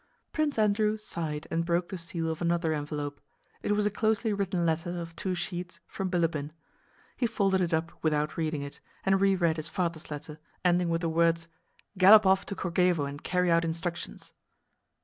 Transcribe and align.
Prince 0.33 0.57
Andrew 0.57 0.97
sighed 0.97 1.45
and 1.51 1.63
broke 1.63 1.89
the 1.89 1.97
seal 1.99 2.31
of 2.31 2.41
another 2.41 2.73
envelope. 2.73 3.21
It 3.61 3.73
was 3.73 3.85
a 3.85 3.91
closely 3.91 4.33
written 4.33 4.65
letter 4.65 4.99
of 4.99 5.15
two 5.15 5.35
sheets 5.35 5.79
from 5.85 6.09
Bilíbin. 6.09 6.49
He 7.17 7.27
folded 7.27 7.61
it 7.61 7.71
up 7.71 7.91
without 8.01 8.35
reading 8.35 8.63
it 8.63 8.79
and 9.05 9.21
reread 9.21 9.57
his 9.57 9.69
father's 9.69 10.09
letter, 10.09 10.39
ending 10.65 10.89
with 10.89 11.01
the 11.01 11.09
words: 11.09 11.49
"Gallop 11.99 12.25
off 12.25 12.47
to 12.47 12.55
Kórchevo 12.55 13.07
and 13.07 13.23
carry 13.23 13.51
out 13.51 13.63
instructions!" 13.63 14.33